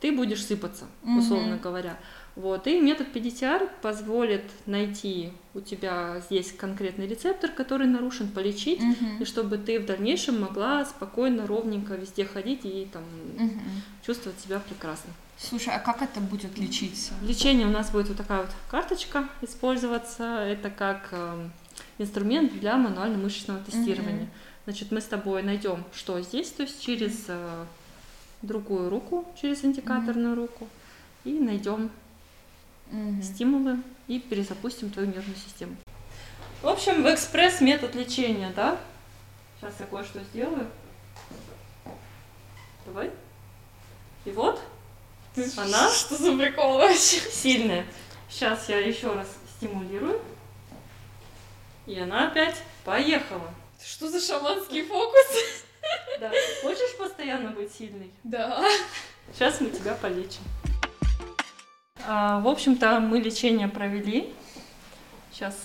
ты 0.00 0.12
будешь 0.12 0.44
сыпаться, 0.44 0.86
условно 1.02 1.56
угу. 1.56 1.62
говоря. 1.62 1.96
Вот, 2.36 2.66
и 2.66 2.80
метод 2.80 3.08
PDTR 3.14 3.68
позволит 3.80 4.42
найти 4.66 5.30
у 5.54 5.60
тебя 5.60 6.20
здесь 6.26 6.52
конкретный 6.52 7.06
рецептор, 7.06 7.50
который 7.50 7.86
нарушен, 7.86 8.28
полечить, 8.28 8.80
угу. 8.80 9.20
и 9.20 9.24
чтобы 9.24 9.56
ты 9.56 9.78
в 9.78 9.86
дальнейшем 9.86 10.40
могла 10.40 10.84
спокойно, 10.84 11.46
ровненько 11.46 11.94
везде 11.94 12.24
ходить 12.24 12.64
и 12.64 12.88
там 12.92 13.04
угу. 13.36 13.60
чувствовать 14.04 14.40
себя 14.40 14.58
прекрасно. 14.58 15.12
Слушай, 15.38 15.74
а 15.74 15.78
как 15.78 16.02
это 16.02 16.20
будет 16.20 16.58
лечиться? 16.58 17.12
Лечение 17.22 17.66
у 17.66 17.70
нас 17.70 17.90
будет 17.90 18.08
вот 18.08 18.16
такая 18.16 18.42
вот 18.42 18.50
карточка 18.70 19.28
использоваться. 19.42 20.24
Это 20.24 20.70
как 20.70 21.08
э, 21.12 21.48
инструмент 21.98 22.58
для 22.58 22.76
мануально-мышечного 22.76 23.62
тестирования. 23.64 24.22
Угу. 24.22 24.30
Значит, 24.64 24.90
мы 24.92 25.00
с 25.00 25.04
тобой 25.04 25.42
найдем, 25.42 25.84
что 25.92 26.20
здесь, 26.20 26.50
то 26.50 26.62
есть 26.62 26.80
через 26.80 27.24
э, 27.28 27.64
другую 28.42 28.90
руку, 28.90 29.24
через 29.40 29.64
индикаторную 29.64 30.32
угу. 30.32 30.42
руку, 30.42 30.68
и 31.24 31.32
найдем 31.32 31.90
угу. 32.94 33.22
стимулы 33.22 33.78
и 34.06 34.18
перезапустим 34.18 34.90
твою 34.90 35.08
нервную 35.08 35.36
систему. 35.36 35.76
В 36.62 36.68
общем, 36.68 37.02
в 37.02 37.12
экспресс 37.12 37.60
метод 37.60 37.94
лечения, 37.94 38.52
да? 38.54 38.78
Сейчас 39.60 39.74
я 39.80 39.86
кое-что 39.86 40.20
сделаю. 40.24 40.66
Давай. 42.86 43.10
И 44.24 44.30
вот 44.30 44.60
она. 45.56 45.90
Что 45.92 46.16
за 46.16 46.36
прикол 46.36 46.78
вообще? 46.78 47.18
Сильная. 47.18 47.86
Сейчас 48.28 48.68
я 48.68 48.78
еще 48.78 49.12
раз 49.12 49.28
стимулирую. 49.56 50.20
И 51.86 51.98
она 51.98 52.28
опять 52.28 52.56
поехала. 52.84 53.52
Что 53.84 54.08
за 54.08 54.20
шаманский 54.20 54.84
фокус? 54.86 55.26
Да. 56.20 56.30
Хочешь 56.62 56.96
постоянно 56.98 57.50
быть 57.50 57.72
сильной? 57.74 58.10
Да. 58.22 58.64
Сейчас 59.32 59.60
мы 59.60 59.70
тебя 59.70 59.94
полечим. 59.94 60.42
А, 62.06 62.40
в 62.40 62.48
общем-то, 62.48 63.00
мы 63.00 63.18
лечение 63.18 63.68
провели. 63.68 64.32
Сейчас 65.32 65.56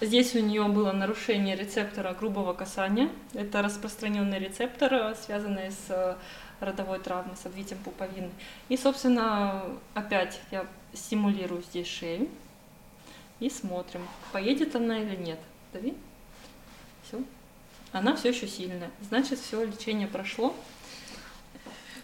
здесь 0.00 0.34
у 0.34 0.40
нее 0.40 0.64
было 0.64 0.92
нарушение 0.92 1.56
рецептора 1.56 2.12
грубого 2.12 2.52
касания. 2.52 3.08
Это 3.32 3.62
распространенный 3.62 4.38
рецептор, 4.38 5.16
связанный 5.16 5.70
с 5.70 5.86
э, 5.88 6.16
родовой 6.60 6.98
травмой, 6.98 7.36
с 7.36 7.46
обвитием 7.46 7.80
пуповины. 7.82 8.30
И, 8.68 8.76
собственно, 8.76 9.64
опять 9.94 10.40
я 10.50 10.66
стимулирую 10.92 11.62
здесь 11.62 11.88
шею 11.88 12.28
и 13.40 13.48
смотрим, 13.48 14.06
поедет 14.32 14.76
она 14.76 15.00
или 15.00 15.16
нет. 15.16 15.38
Дави. 15.72 15.94
Все. 17.04 17.22
Она 17.92 18.14
все 18.14 18.28
еще 18.28 18.46
сильная. 18.46 18.90
Значит, 19.08 19.38
все 19.38 19.64
лечение 19.64 20.06
прошло. 20.06 20.54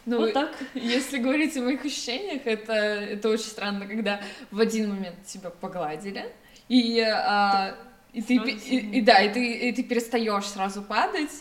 Ну, 0.06 0.18
вот 0.18 0.32
так. 0.32 0.52
Если 0.74 1.18
говорить 1.18 1.56
о 1.56 1.62
моих 1.62 1.84
ощущениях, 1.84 2.42
это, 2.46 2.72
это 2.72 3.28
очень 3.28 3.44
странно, 3.44 3.86
когда 3.86 4.20
в 4.50 4.60
один 4.60 4.90
момент 4.90 5.24
тебя 5.26 5.50
погладили, 5.50 6.26
и, 6.68 7.00
а, 7.00 7.74
и 8.12 8.22
ты, 8.22 8.34
и, 8.34 8.98
и, 8.98 9.00
да, 9.00 9.22
и 9.22 9.32
ты, 9.32 9.68
и 9.68 9.72
ты 9.72 9.82
перестаешь 9.82 10.46
сразу 10.46 10.82
падать. 10.82 11.32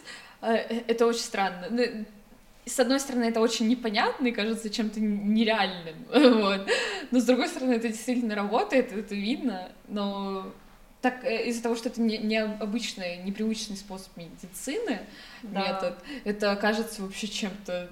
А, 0.42 0.54
это 0.54 1.06
очень 1.06 1.22
странно. 1.22 1.68
Ну, 1.70 2.06
с 2.66 2.80
одной 2.80 3.00
стороны, 3.00 3.26
это 3.26 3.42
очень 3.42 3.68
непонятно 3.68 4.28
и 4.28 4.32
кажется 4.32 4.70
чем-то 4.70 5.00
нереальным, 5.00 5.96
вот. 6.42 6.70
но 7.12 7.20
с 7.20 7.24
другой 7.26 7.50
стороны, 7.50 7.74
это 7.74 7.90
действительно 7.90 8.36
работает, 8.36 8.94
это 8.94 9.16
видно, 9.16 9.70
но 9.88 10.52
так 11.02 11.26
э, 11.26 11.50
из-за 11.50 11.64
того, 11.64 11.76
что 11.76 11.90
это 11.90 12.02
не, 12.02 12.18
не 12.18 12.38
обычный, 12.38 13.18
непривычный 13.18 13.76
способ 13.76 14.16
медицины, 14.16 15.02
да. 15.44 15.68
метод, 15.68 15.98
это 16.24 16.56
кажется 16.56 17.02
вообще 17.02 17.28
чем-то 17.28 17.90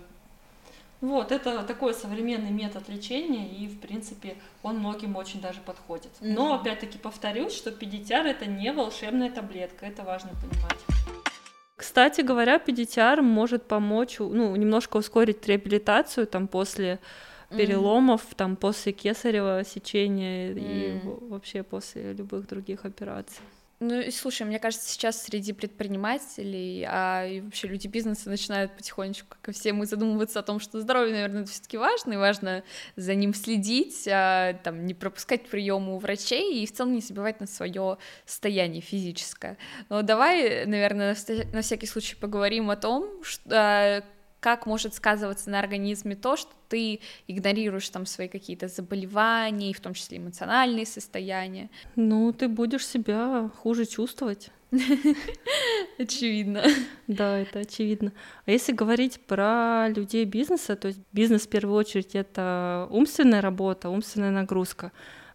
вот, 1.01 1.31
это 1.31 1.63
такой 1.63 1.95
современный 1.95 2.51
метод 2.51 2.87
лечения, 2.87 3.49
и, 3.49 3.67
в 3.67 3.79
принципе, 3.79 4.35
он 4.61 4.77
многим 4.77 5.15
очень 5.15 5.41
даже 5.41 5.59
подходит. 5.59 6.11
Но, 6.21 6.53
опять-таки, 6.53 6.99
повторюсь, 6.99 7.53
что 7.53 7.71
педитяр 7.71 8.27
это 8.27 8.45
не 8.45 8.71
волшебная 8.71 9.31
таблетка, 9.31 9.87
это 9.87 10.03
важно 10.03 10.29
понимать. 10.29 10.79
Кстати 11.75 12.21
говоря, 12.21 12.59
педитяр 12.59 13.23
может 13.23 13.63
помочь, 13.63 14.19
ну, 14.19 14.55
немножко 14.55 14.97
ускорить 14.97 15.47
реабилитацию 15.47 16.27
там 16.27 16.47
после 16.47 16.99
переломов, 17.49 18.21
mm-hmm. 18.21 18.35
там 18.35 18.55
после 18.55 18.91
кесарева 18.91 19.63
сечения 19.65 20.53
mm-hmm. 20.53 21.25
и 21.25 21.29
вообще 21.29 21.63
после 21.63 22.13
любых 22.13 22.47
других 22.47 22.85
операций. 22.85 23.41
Ну 23.83 23.99
слушай, 24.11 24.43
мне 24.43 24.59
кажется, 24.59 24.87
сейчас 24.87 25.23
среди 25.23 25.53
предпринимателей, 25.53 26.85
а 26.87 27.25
и 27.25 27.41
вообще 27.41 27.67
люди 27.67 27.87
бизнеса 27.87 28.29
начинают 28.29 28.77
потихонечку, 28.77 29.35
как 29.41 29.55
и 29.55 29.57
все 29.57 29.73
мы, 29.73 29.87
задумываться 29.87 30.39
о 30.39 30.43
том, 30.43 30.59
что 30.59 30.79
здоровье, 30.79 31.15
наверное, 31.15 31.45
все-таки 31.45 31.79
важно, 31.79 32.13
и 32.13 32.17
важно 32.17 32.63
за 32.95 33.15
ним 33.15 33.33
следить, 33.33 34.07
а, 34.07 34.53
там, 34.63 34.85
не 34.85 34.93
пропускать 34.93 35.49
приемы 35.49 35.95
у 35.95 35.97
врачей 35.97 36.61
и 36.61 36.67
в 36.67 36.71
целом 36.71 36.93
не 36.93 37.01
забивать 37.01 37.39
на 37.39 37.47
свое 37.47 37.97
состояние 38.23 38.81
физическое. 38.81 39.57
Но 39.89 40.03
давай, 40.03 40.67
наверное, 40.67 41.17
на 41.51 41.61
всякий 41.63 41.87
случай 41.87 42.15
поговорим 42.15 42.69
о 42.69 42.75
том, 42.75 43.23
что, 43.23 43.49
а, 43.51 44.03
как 44.41 44.65
может 44.65 44.93
сказываться 44.95 45.49
на 45.49 45.59
организме 45.59 46.15
то, 46.15 46.35
что 46.35 46.51
ты 46.67 46.99
игнорируешь 47.27 47.87
там 47.89 48.05
свои 48.05 48.27
какие-то 48.27 48.67
заболевания, 48.67 49.73
в 49.73 49.79
том 49.79 49.93
числе 49.93 50.17
эмоциональные 50.17 50.85
состояния. 50.85 51.69
Ну, 51.95 52.33
ты 52.33 52.49
будешь 52.49 52.85
себя 52.85 53.49
хуже 53.61 53.85
чувствовать. 53.85 54.49
Очевидно. 55.99 56.63
Да, 57.07 57.37
это 57.39 57.59
очевидно. 57.59 58.13
А 58.45 58.51
если 58.51 58.71
говорить 58.71 59.19
про 59.19 59.89
людей 59.89 60.25
бизнеса, 60.25 60.75
то 60.75 60.87
есть 60.87 60.99
бизнес 61.11 61.43
в 61.43 61.49
первую 61.49 61.77
очередь 61.77 62.15
это 62.15 62.87
умственная 62.89 63.41
работа, 63.41 63.89
умственная 63.89 64.31
нагрузка. 64.31 64.91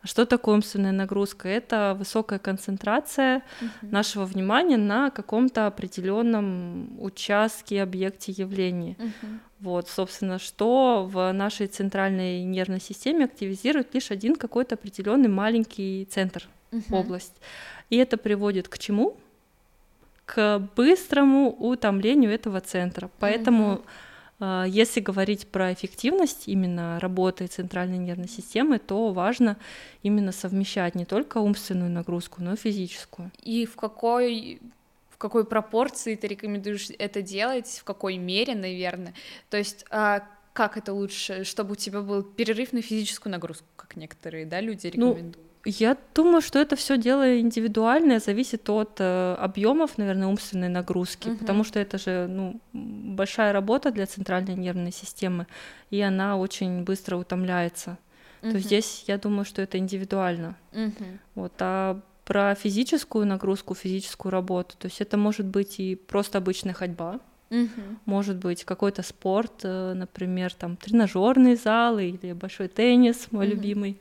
Что 0.07 0.25
такое 0.25 0.55
умственная 0.55 0.93
нагрузка? 0.93 1.49
Это 1.49 1.97
высокая 1.99 2.39
концентрация 2.39 3.43
uh-huh. 3.61 3.69
нашего 3.91 4.25
внимания 4.25 4.77
на 4.77 5.11
каком-то 5.11 5.67
определенном 5.67 6.97
участке, 7.01 7.83
объекте 7.83 8.33
явления. 8.33 8.97
Uh-huh. 8.99 9.39
Вот, 9.61 9.89
собственно, 9.89 10.39
что 10.39 11.09
в 11.11 11.33
нашей 11.33 11.67
центральной 11.67 12.45
нервной 12.45 12.81
системе 12.81 13.25
активизирует 13.25 13.95
лишь 13.95 14.11
один 14.11 14.37
какой-то 14.37 14.77
определенный 14.77 15.29
маленький 15.29 16.07
центр, 16.11 16.49
uh-huh. 16.71 16.85
область. 16.91 17.35
И 17.91 17.97
это 17.97 18.17
приводит 18.17 18.69
к 18.69 18.79
чему? 18.79 19.17
К 20.25 20.59
быстрому 20.77 21.51
утомлению 21.51 22.33
этого 22.33 22.61
центра. 22.61 23.11
Поэтому 23.21 23.73
а, 23.73 23.81
если 24.41 25.01
говорить 25.01 25.49
про 25.49 25.73
эффективность 25.73 26.47
именно 26.47 27.01
работы 27.01 27.47
центральной 27.47 27.99
нервной 27.99 28.29
системы, 28.29 28.79
то 28.79 29.13
важно 29.13 29.57
именно 30.03 30.33
совмещать 30.33 30.95
не 30.95 31.05
только 31.05 31.39
умственную 31.39 31.91
нагрузку, 31.91 32.43
но 32.43 32.53
и 32.53 32.57
физическую. 32.57 33.31
И 33.43 33.67
в 33.67 33.77
какой 33.77 34.61
в 35.09 35.19
какой 35.19 35.47
пропорции 35.47 36.15
ты 36.15 36.27
рекомендуешь 36.27 36.89
это 36.99 37.23
делать, 37.23 37.79
в 37.81 37.85
какой 37.85 38.19
мере, 38.19 38.55
наверное. 38.55 39.15
То 39.49 39.57
есть 39.57 39.87
а, 39.89 40.23
как 40.53 40.77
это 40.77 40.93
лучше, 40.93 41.45
чтобы 41.45 41.73
у 41.73 41.75
тебя 41.75 42.03
был 42.03 42.23
перерыв 42.23 42.75
на 42.75 42.83
физическую 42.83 43.31
нагрузку, 43.31 43.67
как 43.77 43.97
некоторые, 43.97 44.45
да, 44.45 44.61
люди 44.61 44.91
ну, 44.95 45.11
рекомендуют? 45.11 45.37
Ну, 45.37 45.46
я 45.67 45.97
думаю, 46.15 46.41
что 46.41 46.59
это 46.59 46.77
все 46.77 46.97
дело 46.97 47.41
индивидуальное, 47.41 48.21
зависит 48.21 48.71
от 48.71 49.01
э, 49.01 49.35
объемов, 49.35 49.99
наверное, 49.99 50.29
умственной 50.29 50.69
нагрузки, 50.69 51.29
угу. 51.29 51.39
потому 51.39 51.65
что 51.65 51.81
это 51.81 51.99
же 51.99 52.27
ну, 52.29 52.61
большая 52.73 53.53
работа 53.53 53.91
для 53.91 54.07
центральной 54.07 54.55
нервной 54.55 54.93
системы, 54.93 55.47
и 55.91 56.01
она 56.01 56.37
очень 56.37 56.85
быстро 56.85 57.17
утомляется. 57.17 57.99
Угу. 58.43 58.51
То 58.51 58.57
есть 58.57 58.67
здесь 58.67 59.05
я 59.09 59.19
думаю, 59.19 59.45
что 59.45 59.61
это 59.61 59.79
индивидуально. 59.79 60.57
Угу. 60.73 61.05
Вот, 61.35 61.53
а 61.59 62.01
про 62.25 62.55
физическую 62.55 63.27
нагрузку, 63.27 63.75
физическую 63.75 64.33
работу. 64.33 64.77
То 64.79 64.87
есть 64.87 65.01
это 65.01 65.17
может 65.17 65.47
быть 65.47 65.81
и 65.81 65.95
просто 65.95 66.39
обычная 66.39 66.75
ходьба, 66.75 67.21
Мгм. 67.51 68.01
может 68.05 68.37
быть 68.37 68.65
какой-то 68.65 69.03
спорт, 69.03 69.61
э, 69.63 69.95
например, 69.95 70.53
там 70.55 70.77
тренажерные 70.77 71.57
залы 71.57 72.11
или 72.11 72.33
большой 72.33 72.69
теннис, 72.69 73.29
мой 73.31 73.47
Мгм. 73.47 73.55
любимый. 73.55 74.01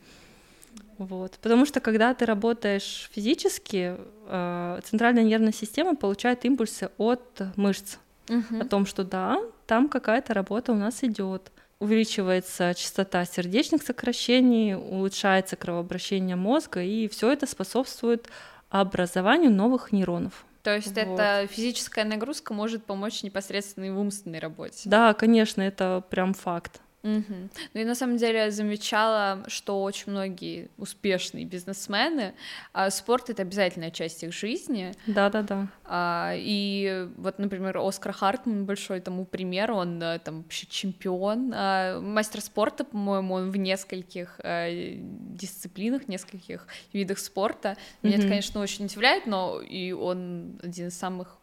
Вот. 0.97 1.37
Потому 1.41 1.65
что 1.65 1.79
когда 1.79 2.13
ты 2.13 2.25
работаешь 2.25 3.09
физически, 3.13 3.95
э, 4.27 4.79
центральная 4.83 5.23
нервная 5.23 5.51
система 5.51 5.95
получает 5.95 6.45
импульсы 6.45 6.89
от 6.97 7.41
мышц 7.55 7.97
Мгм. 8.29 8.61
о 8.61 8.65
том, 8.65 8.85
что 8.85 9.03
да, 9.03 9.39
там 9.67 9.87
какая-то 9.89 10.33
работа 10.33 10.71
у 10.71 10.75
нас 10.75 11.03
идет. 11.03 11.51
Увеличивается 11.79 12.73
частота 12.73 13.25
сердечных 13.25 13.83
сокращений, 13.83 14.75
улучшается 14.75 15.55
кровообращение 15.55 16.35
мозга, 16.35 16.81
и 16.81 17.07
все 17.07 17.31
это 17.31 17.45
способствует 17.45 18.29
образованию 18.69 19.51
новых 19.51 19.91
нейронов. 19.91 20.45
То 20.63 20.73
есть 20.75 20.87
Вот. 20.87 20.97
эта 20.97 21.45
физическая 21.51 22.05
нагрузка 22.05 22.53
может 22.53 22.83
помочь 22.85 23.21
непосредственно 23.21 23.85
и 23.85 23.89
в 23.91 23.99
умственной 23.99 24.39
работе. 24.39 24.89
Да, 24.89 25.13
конечно, 25.13 25.61
это 25.61 26.03
прям 26.09 26.33
факт. 26.33 26.81
Мгм. 27.05 27.51
Ну 27.75 27.81
и 27.81 27.85
на 27.85 27.93
самом 27.93 28.17
деле 28.17 28.39
я 28.39 28.51
замечала, 28.51 29.43
что 29.47 29.83
очень 29.83 30.12
многие 30.12 30.69
успешные 30.77 31.45
бизнесмены, 31.45 32.33
а, 32.74 32.89
спорт 32.89 33.29
это 33.29 33.43
обязательная 33.43 33.91
часть 33.91 34.24
их 34.24 34.33
жизни. 34.33 34.91
Да-да-да. 35.05 35.67
А, 35.83 36.33
и 36.35 37.07
вот, 37.17 37.38
например, 37.38 37.77
Оскар 37.77 38.12
Хартман 38.12 38.65
большой 38.65 39.01
тому 39.01 39.25
пример, 39.25 39.71
он 39.71 40.01
а, 40.01 40.17
там 40.17 40.41
вообще 40.41 40.65
чемпион, 40.65 41.51
а, 41.55 42.00
мастер 42.01 42.41
спорта, 42.41 42.83
по-моему, 42.83 43.35
он 43.35 43.51
в 43.51 43.57
нескольких 43.57 44.39
а, 44.43 44.67
дисциплинах, 44.71 46.07
нескольких 46.07 46.65
видах 46.91 47.19
спорта. 47.19 47.77
Меня 48.01 48.15
это, 48.15 48.24
Мгм. 48.24 48.29
конечно, 48.29 48.62
очень 48.62 48.85
удивляет, 48.85 49.27
но 49.27 49.62
и 49.62 49.91
он 49.91 50.59
один 50.63 50.88
из 50.88 50.97
самых 50.97 51.38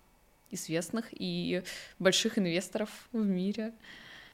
известных 0.50 1.06
и 1.12 1.62
больших 2.00 2.36
инвесторов 2.36 2.90
в 3.12 3.24
мире. 3.24 3.72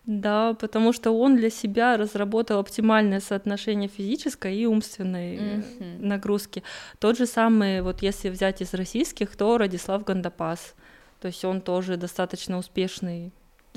Да, 0.08 0.54
потому 0.54 0.94
что 0.94 1.10
он 1.10 1.36
для 1.36 1.50
себя 1.50 1.98
разработал 1.98 2.60
оптимальное 2.60 3.20
соотношение 3.20 3.90
физической 3.90 4.56
и 4.56 4.64
умственной 4.64 5.38
Мгм. 5.38 6.08
нагрузки. 6.08 6.62
Тот 6.98 7.18
же 7.18 7.26
самый, 7.26 7.82
вот 7.82 8.00
если 8.00 8.30
взять 8.30 8.62
из 8.62 8.72
российских, 8.72 9.36
то 9.36 9.58
Радислав 9.58 10.04
Гандапас. 10.04 10.74
То 11.20 11.28
есть 11.28 11.44
он 11.44 11.60
тоже 11.60 11.98
достаточно 11.98 12.56
успешный 12.56 13.32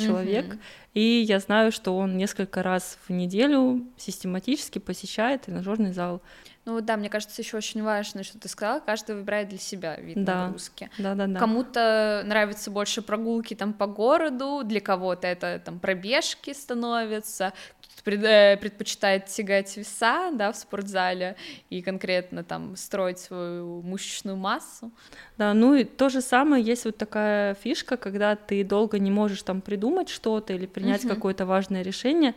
человек. 0.07 0.45
Мгм. 0.47 0.59
И 0.93 1.01
я 1.27 1.39
знаю, 1.39 1.71
что 1.71 1.95
он 1.97 2.17
несколько 2.17 2.63
раз 2.63 2.97
в 3.07 3.11
неделю 3.11 3.85
систематически 3.97 4.79
посещает 4.79 5.43
тренажерный 5.43 5.93
зал. 5.93 6.21
Ну 6.65 6.79
да, 6.81 6.95
мне 6.95 7.09
кажется, 7.09 7.41
еще 7.41 7.57
очень 7.57 7.81
важно, 7.81 8.23
что 8.23 8.37
ты 8.37 8.47
сказала, 8.47 8.79
каждый 8.81 9.15
выбирает 9.15 9.49
для 9.49 9.57
себя 9.57 9.95
вид 9.95 10.23
Да. 10.23 10.45
нагрузки. 10.45 10.89
Да-да-да. 10.97 11.39
Кому-то 11.39 12.21
нравятся 12.25 12.69
больше 12.69 13.01
прогулки 13.01 13.55
там 13.55 13.73
по 13.73 13.87
городу, 13.87 14.61
для 14.63 14.79
кого-то 14.79 15.27
это 15.27 15.59
там 15.63 15.79
пробежки 15.79 16.53
становятся, 16.53 17.53
предпочитает 18.03 19.27
тягать 19.27 19.77
веса, 19.77 20.31
да, 20.33 20.51
в 20.51 20.57
спортзале 20.57 21.35
и 21.69 21.81
конкретно 21.81 22.43
там 22.43 22.75
строить 22.75 23.19
свою 23.19 23.81
мышечную 23.81 24.37
массу. 24.37 24.91
Да, 25.37 25.53
ну 25.53 25.75
и 25.75 25.83
то 25.83 26.09
же 26.09 26.21
самое, 26.21 26.63
есть 26.63 26.85
вот 26.85 26.97
такая 26.97 27.55
фишка, 27.55 27.97
когда 27.97 28.35
ты 28.35 28.63
долго 28.63 28.99
не 28.99 29.11
можешь 29.11 29.43
там 29.43 29.61
придумать 29.61 30.09
что-то 30.09 30.53
или 30.53 30.65
принять 30.65 31.03
Мгм. 31.03 31.15
какое-то 31.15 31.45
важное 31.45 31.81
решение. 31.81 32.33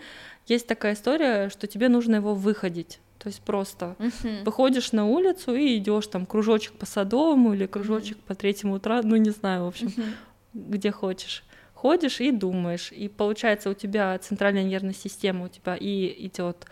Есть 0.47 0.67
такая 0.67 0.95
история, 0.95 1.49
что 1.49 1.67
тебе 1.67 1.89
нужно 1.89 2.17
его 2.17 2.35
выходить. 2.35 3.01
То 3.19 3.29
есть 3.29 3.41
просто 3.41 3.97
Мгм. 3.99 4.45
выходишь 4.45 4.93
на 4.93 5.07
улицу 5.07 5.55
и 5.55 5.79
идешь 5.79 6.07
там 6.09 6.27
кружочек 6.27 6.75
по 6.75 6.85
Садовому 6.85 7.55
или 7.55 7.67
кружочек 7.67 8.19
по 8.19 8.35
Третьему 8.35 8.75
утра, 8.75 9.01
ну 9.03 9.17
не 9.17 9.31
знаю, 9.31 9.65
в 9.65 9.69
общем, 9.69 9.93
Мгм. 9.97 10.15
где 10.53 10.91
хочешь. 10.91 11.43
Ходишь 11.75 12.21
и 12.21 12.31
думаешь, 12.31 12.93
и 12.93 13.09
получается 13.09 13.69
у 13.71 13.75
тебя 13.75 14.17
центральная 14.19 14.63
нервная 14.65 14.95
система, 14.95 15.45
у 15.45 15.49
тебя 15.49 15.77
и 15.77 16.27
идет 16.27 16.67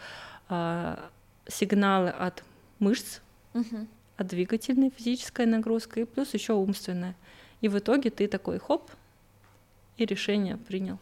а, 0.48 1.10
сигналы 1.46 2.08
от 2.10 2.42
мышц, 2.78 3.20
Мгм. 3.52 3.88
от 4.16 4.26
двигательной 4.28 4.90
физическая 4.96 5.46
нагрузка 5.46 6.00
и 6.00 6.04
плюс 6.04 6.32
еще 6.34 6.54
умственная. 6.54 7.14
И 7.60 7.68
в 7.68 7.78
итоге 7.78 8.10
ты 8.10 8.26
такой 8.28 8.58
хоп 8.58 8.90
и 9.98 10.06
решение 10.06 10.56
принял. 10.56 10.98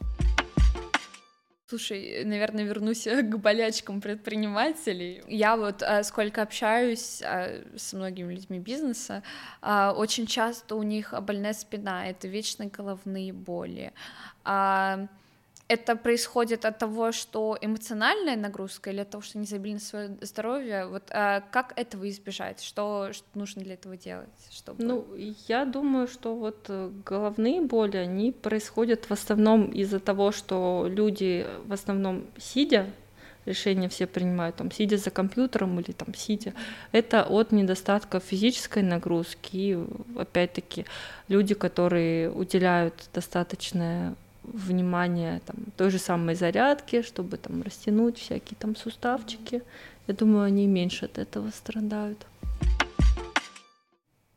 Слушай, 1.71 2.25
наверное, 2.25 2.65
вернусь 2.65 3.05
к 3.05 3.37
болячкам 3.37 4.01
предпринимателей. 4.01 5.23
Я 5.29 5.57
вот 5.57 5.83
э, 5.83 6.03
сколько 6.03 6.43
общаюсь 6.43 7.23
э, 7.23 7.65
с 7.77 7.93
многими 7.93 8.35
людьми 8.35 8.59
бизнеса, 8.59 9.23
э, 9.63 9.93
очень 9.97 10.27
часто 10.27 10.75
у 10.75 10.83
них 10.83 11.15
больная 11.23 11.53
спина, 11.53 12.09
это 12.09 12.27
вечные 12.27 12.71
головные 12.71 13.33
боли. 13.33 13.93
А, 15.71 15.73
Это 15.73 15.97
происходит 15.97 16.65
от 16.65 16.79
того, 16.79 17.13
что 17.13 17.57
эмоциональная 17.61 18.37
нагрузка 18.37 18.91
или 18.91 19.01
от 19.01 19.11
того, 19.11 19.23
что 19.23 19.39
они 19.39 19.47
забили 19.47 19.75
на 19.75 19.81
свое 19.81 20.17
здоровье. 20.21 20.87
Вот 20.87 21.11
э, 21.11 21.43
как 21.51 21.73
этого 21.77 22.09
избежать? 22.09 22.63
Что, 22.63 23.13
что 23.13 23.27
нужно 23.35 23.63
для 23.63 23.75
этого 23.75 23.97
делать? 23.97 24.29
Чтобы... 24.51 24.85
Ну, 24.85 25.07
я 25.49 25.65
думаю, 25.65 26.09
что 26.09 26.35
вот 26.35 26.67
э, 26.69 26.91
головные 27.07 27.61
боли, 27.61 27.97
они 27.97 28.33
происходят 28.33 29.05
в 29.09 29.13
основном 29.13 29.71
из-за 29.71 30.01
того, 30.01 30.33
что 30.33 30.87
люди 30.89 31.47
в 31.67 31.73
основном 31.73 32.27
сидя, 32.39 32.87
решения 33.47 33.89
все 33.89 34.07
принимают, 34.07 34.57
там, 34.57 34.71
сидя 34.71 34.97
за 34.97 35.11
компьютером 35.11 35.81
или 35.81 35.93
там 35.93 36.15
сидя, 36.15 36.53
это 36.93 37.25
от 37.25 37.53
недостатка 37.53 38.21
физической 38.21 38.83
нагрузки. 38.83 39.57
И, 39.57 39.79
опять-таки, 40.17 40.85
люди, 41.29 41.55
которые 41.55 42.31
уделяют 42.31 42.95
достаточное 43.15 44.15
внимание 44.43 45.41
там, 45.47 45.57
той 45.77 45.91
же 45.91 45.99
самой 45.99 46.35
зарядке, 46.35 47.03
чтобы 47.03 47.37
там 47.37 47.63
растянуть 47.63 48.19
всякие 48.19 48.57
там 48.59 48.77
суставчики. 48.77 49.63
Я 50.07 50.15
думаю, 50.15 50.45
они 50.45 50.67
меньше 50.67 51.07
от 51.07 51.19
этого 51.19 51.51
страдают. 51.51 52.27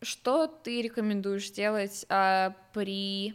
Что 0.01 0.47
ты 0.47 0.81
рекомендуешь 0.81 1.49
делать 1.51 2.05
а, 2.09 2.53
при 2.73 3.33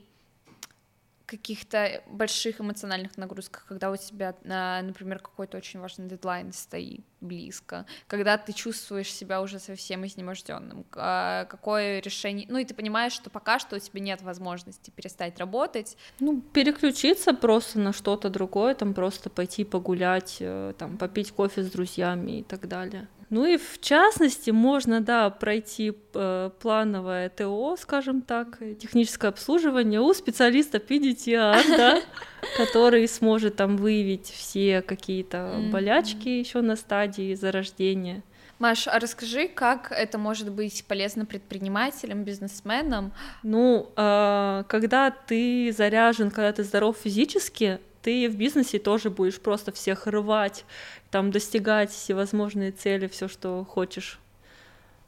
каких-то 1.28 2.02
больших 2.06 2.60
эмоциональных 2.60 3.18
нагрузках, 3.18 3.66
когда 3.66 3.90
у 3.90 3.96
тебя, 3.96 4.34
а, 4.48 4.80
например, 4.80 5.18
какой-то 5.18 5.58
очень 5.58 5.78
важный 5.78 6.08
дедлайн 6.08 6.52
стоит 6.54 7.02
близко, 7.20 7.84
когда 8.06 8.38
ты 8.38 8.52
чувствуешь 8.52 9.12
себя 9.12 9.42
уже 9.42 9.58
совсем 9.58 10.06
изнеможденным, 10.06 10.86
а, 10.92 11.44
какое 11.44 12.00
решение, 12.00 12.46
ну 12.48 12.58
и 12.58 12.64
ты 12.64 12.74
понимаешь, 12.74 13.12
что 13.12 13.28
пока 13.28 13.58
что 13.58 13.76
у 13.76 13.78
тебя 13.78 14.00
нет 14.00 14.22
возможности 14.22 14.90
перестать 14.90 15.38
работать. 15.38 15.98
Ну, 16.18 16.40
переключиться 16.40 17.34
просто 17.34 17.78
на 17.78 17.92
что-то 17.92 18.30
другое, 18.30 18.74
там 18.74 18.94
просто 18.94 19.28
пойти 19.28 19.64
погулять, 19.64 20.38
э, 20.40 20.72
там 20.78 20.96
попить 20.96 21.32
кофе 21.32 21.62
с 21.62 21.70
друзьями 21.70 22.40
и 22.40 22.42
так 22.42 22.68
далее. 22.68 23.06
Ну 23.30 23.44
и 23.44 23.58
в 23.58 23.78
частности 23.80 24.50
можно, 24.50 25.00
да, 25.00 25.28
пройти 25.28 25.92
э, 26.14 26.50
плановое 26.60 27.28
ТО, 27.28 27.76
скажем 27.78 28.22
так, 28.22 28.58
техническое 28.78 29.28
обслуживание 29.28 30.00
у 30.00 30.14
специалиста 30.14 30.78
PDTR, 30.78 31.76
да, 31.76 32.00
который 32.56 33.06
сможет 33.06 33.56
там 33.56 33.76
выявить 33.76 34.26
все 34.26 34.80
какие-то 34.80 35.60
болячки 35.70 36.28
еще 36.28 36.62
на 36.62 36.76
стадии 36.76 37.34
зарождения. 37.34 38.22
Маш, 38.58 38.88
а 38.88 38.98
расскажи, 38.98 39.46
как 39.46 39.92
это 39.92 40.18
может 40.18 40.50
быть 40.50 40.84
полезно 40.88 41.24
предпринимателям, 41.24 42.24
бизнесменам? 42.24 43.12
Ну, 43.44 43.92
а, 43.94 44.64
когда 44.64 45.10
ты 45.12 45.72
заряжен, 45.76 46.30
когда 46.30 46.52
ты 46.52 46.64
здоров 46.64 46.96
физически, 47.00 47.78
ты 48.02 48.28
в 48.28 48.36
бизнесе 48.36 48.78
тоже 48.78 49.10
будешь 49.10 49.40
просто 49.40 49.72
всех 49.72 50.06
рвать, 50.06 50.64
там 51.10 51.30
достигать 51.30 51.90
всевозможные 51.90 52.72
цели, 52.72 53.06
все, 53.06 53.28
что 53.28 53.64
хочешь. 53.64 54.18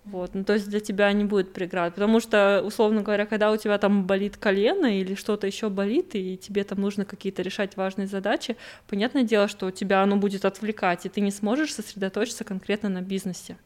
Вот, 0.04 0.34
ну 0.34 0.44
то 0.44 0.54
есть 0.54 0.68
для 0.68 0.80
тебя 0.80 1.12
не 1.12 1.24
будет 1.24 1.52
преград, 1.52 1.94
потому 1.94 2.20
что, 2.20 2.62
условно 2.64 3.02
говоря, 3.02 3.26
когда 3.26 3.52
у 3.52 3.56
тебя 3.58 3.76
там 3.76 4.06
болит 4.06 4.38
колено 4.38 4.98
или 4.98 5.14
что-то 5.14 5.46
еще 5.46 5.68
болит, 5.68 6.14
и 6.14 6.38
тебе 6.38 6.64
там 6.64 6.80
нужно 6.80 7.04
какие-то 7.04 7.42
решать 7.42 7.76
важные 7.76 8.06
задачи, 8.06 8.56
понятное 8.88 9.24
дело, 9.24 9.46
что 9.46 9.66
у 9.66 9.70
тебя 9.70 10.02
оно 10.02 10.16
будет 10.16 10.46
отвлекать, 10.46 11.04
и 11.04 11.10
ты 11.10 11.20
не 11.20 11.30
сможешь 11.30 11.74
сосредоточиться 11.74 12.44
конкретно 12.44 12.88
на 12.88 13.02
бизнесе. 13.02 13.56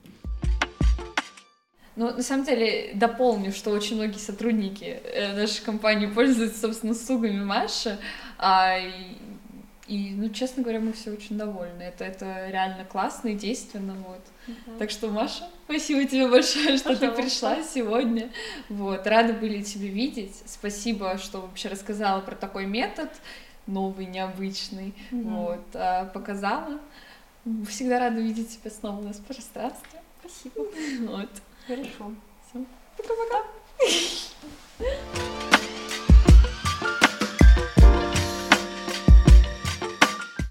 Ну, 1.97 2.13
на 2.13 2.23
самом 2.23 2.45
деле, 2.45 2.91
дополню, 2.95 3.53
что 3.53 3.71
очень 3.71 3.97
многие 3.97 4.19
сотрудники 4.19 5.01
э, 5.05 5.35
нашей 5.35 5.65
компании 5.65 6.07
пользуются, 6.07 6.61
собственно, 6.61 6.93
услугами 6.93 7.45
Маши, 7.45 7.99
а, 8.37 8.77
и, 8.79 9.17
и, 9.87 10.15
ну, 10.17 10.29
честно 10.31 10.65
говоря, 10.65 10.81
мы 10.81 10.93
все 10.93 11.13
очень 11.13 11.39
довольны. 11.39 11.83
Это, 11.83 12.05
это 12.05 12.49
реально 12.49 12.85
классно 12.85 13.29
и 13.29 13.35
действенно, 13.35 13.95
вот. 14.07 14.21
Так 14.79 14.91
что, 14.91 15.09
Маша, 15.09 15.49
спасибо 15.67 16.05
тебе 16.05 16.29
большое, 16.29 16.77
что 16.79 16.91
ты 16.91 17.09
Пожалуйста. 17.09 17.23
пришла 17.23 17.63
сегодня. 17.63 18.31
Вот, 18.69 19.07
рады 19.07 19.33
были 19.33 19.63
тебя 19.63 19.89
видеть. 19.89 20.43
Спасибо, 20.47 21.17
что 21.19 21.43
вообще 21.43 21.69
рассказала 21.69 22.21
про 22.21 22.35
такой 22.35 22.67
метод 22.67 23.11
новый, 23.67 24.07
необычный. 24.07 24.95
Мгм. 25.11 25.37
Вот, 25.37 25.65
а, 25.75 26.07
показала. 26.07 26.81
Всегда 27.69 27.99
рада 27.99 28.21
видеть 28.21 28.59
тебя 28.59 28.71
снова 28.71 29.01
у 29.01 29.03
нас 29.05 29.17
в 29.17 29.25
пространстве. 29.25 30.01
Спасибо. 30.21 30.67
Вот. 31.11 31.31
Хорошо. 31.67 32.13
Всем 32.47 32.67
Пока-пока. 32.99 33.45